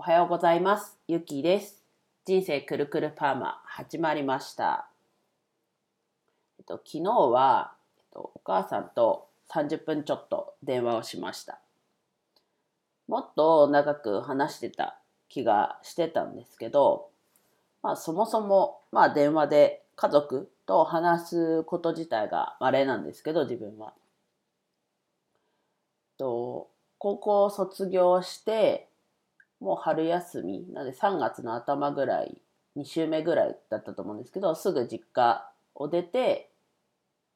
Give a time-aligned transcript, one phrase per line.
[0.00, 0.96] おはようございます。
[1.08, 1.84] ゆきです。
[2.24, 4.88] 人生くるくるパーマ始まりました。
[6.58, 11.58] えっと、昨日は、えっと、お母さんと30分ちょっと電話をしました。
[13.08, 17.10] もっと長く話してた気がしてたんですけど、
[17.82, 23.92] まあそもそも、まあ電話で家族と話すこと自体が稀なんですけど、自分は。
[26.16, 28.89] と高校卒業して、
[29.60, 32.40] もう春休み、なので3月の頭ぐらい、
[32.76, 36.50] 2週目ぐらいだったと思うんですけど、すぐ実家を出て、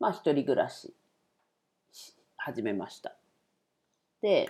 [0.00, 0.94] まあ一人暮らし
[1.92, 3.14] し始めました。
[4.20, 4.48] で、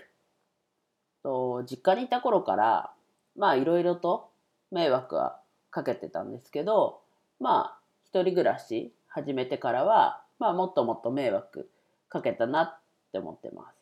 [1.23, 2.93] と実家にいた頃から、
[3.37, 4.31] まあいろいろと
[4.71, 7.01] 迷惑はかけてたんですけど、
[7.39, 11.69] まあ一人暮らし始めてからは、まあもっともっと迷惑
[12.09, 12.79] かけたなっ
[13.13, 13.78] て思ってます。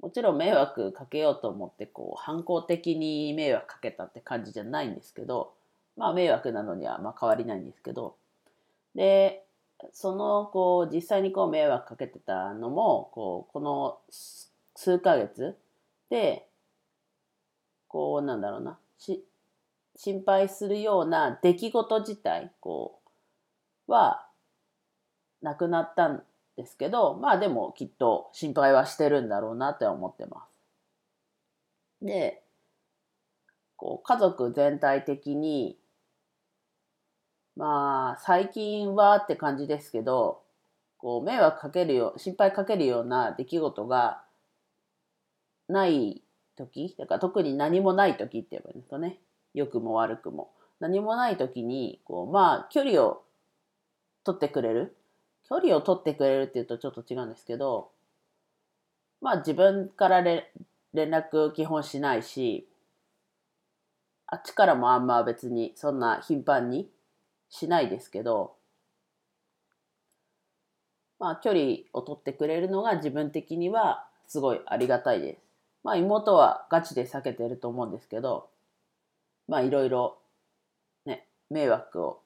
[0.00, 5.52] もちろん迷惑かけようと思ってこう反抗的に迷惑かけたって感じじゃないんですけど
[5.96, 8.16] まあ迷惑なのにはまあ変わりないんですけど
[8.94, 9.44] で
[9.92, 13.98] そのこう実際にこう迷惑かけてたのもこうこの
[14.74, 15.56] 数ヶ月
[16.10, 16.46] で
[17.88, 19.24] こうなんだろうなし
[19.96, 23.00] 心配するような出来事自体こ
[23.88, 24.26] うは
[25.42, 26.22] なくなった
[26.60, 30.44] ですけど、まあでもきっと心配はしてるんだろうなって思ってま
[32.00, 32.04] す。
[32.04, 32.42] で、
[33.76, 35.78] こう家族全体的に、
[37.56, 40.42] まあ最近はって感じですけど、
[40.98, 44.22] こう迷惑かけるよ、心配かけるような出来事が
[45.68, 46.22] ない
[46.56, 49.18] 時、だから特に何もない時って言えばいいんですかね。
[49.54, 50.50] 良くも悪くも。
[50.78, 53.22] 何もない時に、こうまあ距離を
[54.24, 54.94] 取ってくれる
[55.50, 57.90] 距離を取ってくれるっていうとちょっと違うんですけど、
[59.20, 60.44] まあ自分から連
[60.94, 62.68] 絡基本しないし、
[64.26, 66.88] あっちからもあんま別にそんな頻繁に
[67.48, 68.54] しないですけど、
[71.18, 75.40] まあ距離を取ってくれるのが自分的にはすごいありがたいです。
[75.82, 78.48] まあ妹はガチで避けてると思うんですけど、
[79.48, 80.18] まあいろいろ
[81.06, 82.20] ね、迷惑を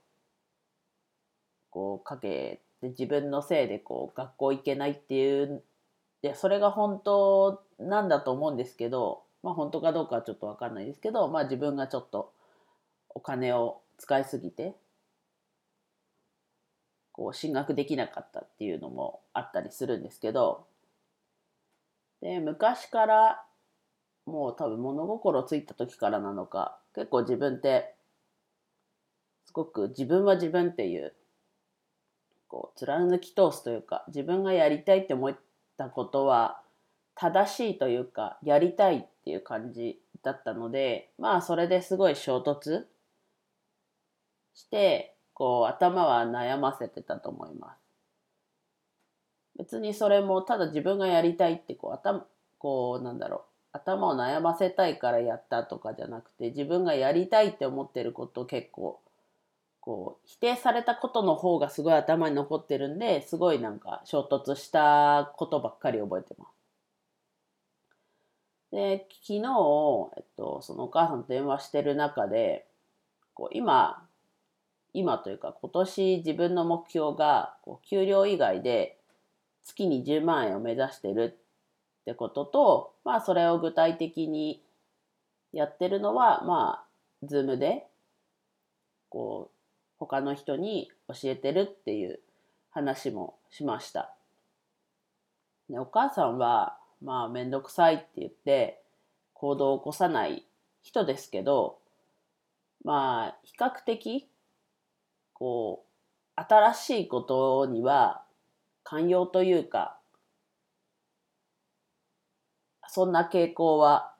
[1.70, 5.65] こうかけで自分のせいでこう学校行けないっていう
[6.21, 12.31] でそれが本当なんだと思うんですけど、まあ、本当かどうかはちょっと分かんないですけど、まあ、自分がちょっと
[13.09, 14.75] お金を使いすぎて
[17.12, 20.67] こう進学できなかったっていうのもあったりするんですけど
[22.21, 23.44] で昔から
[24.27, 27.94] もう多分物心ついた時からなのか結構自分って
[29.47, 31.15] すごく自分は自分っていう
[32.54, 35.37] こう貫き通すというか自分がやりたいって思っ
[35.76, 36.60] たことは
[37.16, 42.84] 正しいというかやりたいっていう感じだったのでまあそれですごい衝突
[44.54, 47.78] してこう頭は悩ませてたと思います。
[49.59, 52.25] 別にそれもただ自分がやりたいってこう頭
[52.59, 53.41] こうなんだろう
[53.72, 59.00] 頭を悩ませたいからやったとかじゃなくて自分がやりたいって思ってることを結構
[59.84, 66.55] こう否定されたことの方がすごい頭に残ってるんですごいなんか衝突したことばっかり覚えてます。
[68.73, 69.41] で昨日、
[70.17, 72.65] えっと、そのお母さんと電話してる中で
[73.34, 74.06] こう今
[74.94, 78.97] 今というか今年自分の目標がこう給料以外で
[79.65, 81.37] 月に10万円を目指してる
[82.00, 84.62] ってこととまあそれを具体的に
[85.53, 86.87] やってるのはま
[87.23, 87.87] あ Zoom で
[89.11, 89.53] こう
[90.06, 92.20] 他の人に教えてるっていう
[92.70, 94.15] 話もしました。
[95.70, 98.82] でお母さんはまあ面倒くさいって言って
[99.32, 100.47] 行動を起こさない
[100.82, 101.78] 人ですけど
[102.84, 104.28] まあ比較的
[105.32, 105.84] こ
[106.37, 108.25] う新しいことには
[108.82, 109.98] 寛容というか
[112.88, 114.12] そんな傾向は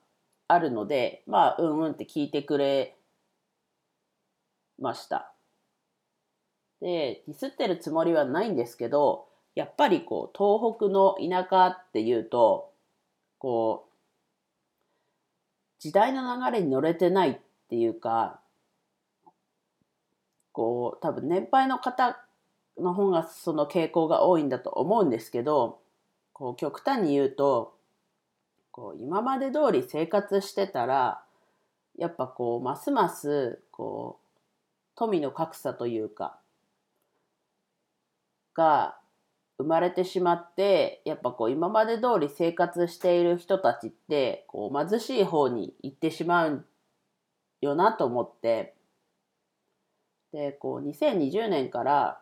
[0.47, 2.95] あるのでまあうんうんって聞いてくれ
[4.79, 5.34] ました。
[6.81, 12.71] で、ディスってるつもりはないんですけど、やっぱりこう、東北の田舎っていうと、
[13.39, 13.95] こう、
[15.79, 17.37] 時代の流れに乗れてないっ
[17.69, 18.39] ていうか、
[20.51, 22.17] こう、多分年配の方
[22.77, 25.79] の方がその傾向が多いんだと思うんですけど、
[26.33, 27.75] こう、極端に言うと、
[28.71, 31.23] こう、今まで通り生活してたら、
[31.97, 34.25] やっぱこう、ますます、こう、
[34.95, 36.39] 富の格差というか、
[38.55, 38.97] が
[39.57, 46.65] 生まれてしまってやっぱこう今まで通り生活している人たちってこう貧しい方に行ってしまう
[47.61, 48.73] よなと思って
[50.33, 52.19] でこう2020年から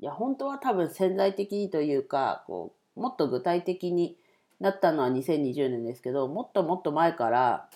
[0.00, 4.16] いや本当は多分潜在的にというかこうもっと具体的に
[4.60, 7.68] なったのは2020年ですけどもっともっと前から、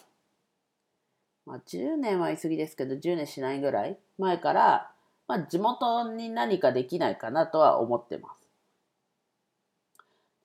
[1.47, 4.91] まあ、10年は言い過ぎですけど10年しないぐらい前から
[5.31, 8.35] まあ、地元に何かできないかなとは思ってま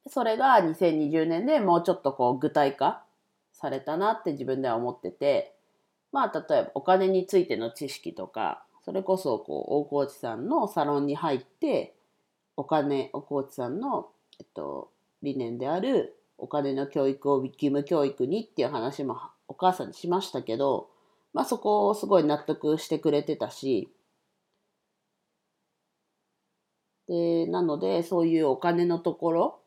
[0.05, 0.13] す。
[0.13, 3.01] それが2020年でもうちょっとこう具体化
[3.51, 5.55] されたなって自分では思ってて、
[6.11, 11.95] まあ例えばお金についての知識とか、それこそこう大河内さんのサロンに入って、
[12.55, 14.09] お金、大河内さんの、
[14.39, 14.91] えっと、
[15.23, 20.89] 理念であるお金の教育を義務教育にっていう話もお母さんにしましたけど、
[21.33, 23.89] まあそこをすごい納得してくれてたし、
[27.07, 29.59] で、なので、そういうお金のところ、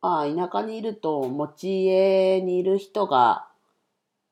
[0.00, 3.48] まあ、田舎にいると、持ち家にいる人が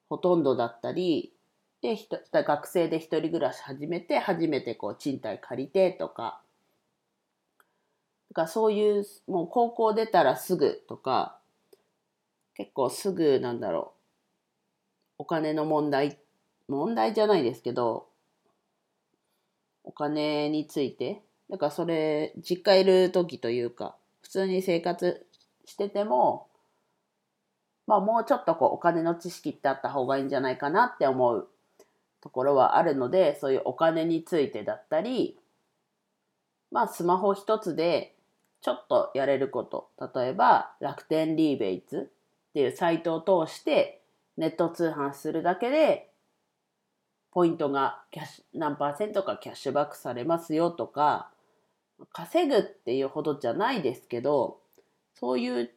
[0.08, 1.32] ほとんどだったり、
[1.80, 1.96] で、
[2.32, 6.42] 学生で一人暮らし始めて、初めてこう賃貸借りてとか、
[8.34, 11.38] かそういう、もう高校出たらすぐとか、
[12.54, 13.94] 結構すぐなんだろ
[15.18, 16.18] う、お金の問題、
[16.68, 18.11] 問題じゃないですけど、
[19.84, 25.26] お金について、だからそれ、実家いる時というか、普通に生活
[25.64, 26.48] してても、
[27.86, 31.48] まあもうちょっとこうお金の知識ってあった方がいいんじゃないかなって思う
[32.20, 35.36] ところはあるので、そういうお金についてだったり、
[36.70, 38.14] まあスマホ一つで
[38.62, 42.10] ちょっとやれること、例えば楽天リーベイツ
[42.50, 44.00] っていうサイトを通して
[44.36, 46.11] ネット通販するだけで
[47.32, 51.30] ポイントがキャッシュ何パーセントかキャッシュバックされますよとか、
[52.12, 54.58] 稼ぐっていうほどじゃないですけど、
[55.14, 55.70] そういう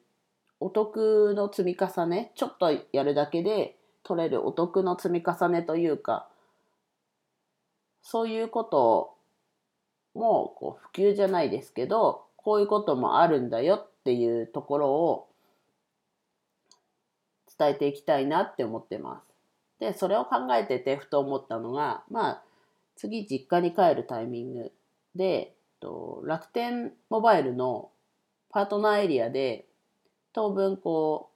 [0.59, 6.27] お得の積み重ね、ちょっとやるだけで取れるお得の積み重ねというか、
[8.01, 9.15] そういうこと
[10.13, 15.27] もこう普及じゃないですけど、こういうこともあるんだよっていうところを
[17.57, 19.34] 伝えていきたいなって思ってます。
[19.79, 22.43] で、それを考えててふと思ったのが、まあ、
[22.95, 24.71] 次実家に帰るタイミング
[25.15, 27.91] で、と楽天モバイルの
[28.49, 29.65] パートナーエリアで、
[30.33, 31.29] 当分こ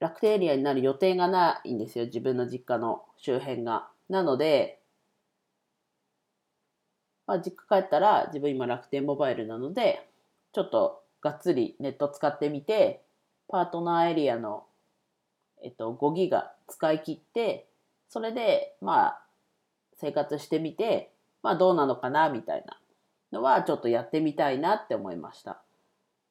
[0.00, 2.06] う、楽天エリアになる予定がないんですよ。
[2.06, 3.88] 自分の実家の周辺が。
[4.08, 4.80] なので、
[7.26, 10.08] まあ、実家帰ったら自分今楽天モバイルなので、
[10.52, 13.02] ちょっとがっつりネット使ってみて、
[13.48, 14.64] パートナーエリアの
[15.64, 17.66] えっと、5ギガ使い切って、
[18.08, 19.22] それで、まあ、
[19.96, 21.10] 生活してみて、
[21.42, 22.78] まあ、どうなのかな、みたいな
[23.32, 25.62] のは、ちょっとやってみたいなって思いました。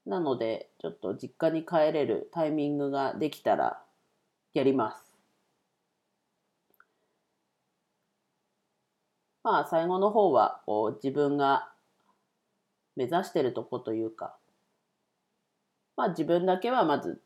[0.06, 3.81] なので、ちょっと実家に帰れるタイミングができたら、
[4.53, 5.15] やります。
[9.44, 11.74] まあ、最後の方は、こう、自分が
[12.95, 14.36] 目指してるとこというか、
[15.95, 17.21] まあ、自分だけはまず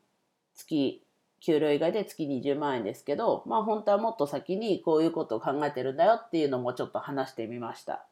[0.54, 1.02] 月
[1.40, 8.06] 給料以外で月20万円ですけど、まあ本当はもっと先にこういうことを考えてるんだよっていうのもちょっと話してみました。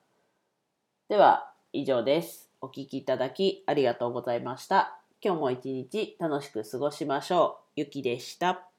[1.08, 2.50] では以上です。
[2.60, 5.00] お聴きいただきありがとうございました。
[5.22, 7.80] 今日も一日楽しく過ごしましょう。
[7.80, 8.75] ゆきでした。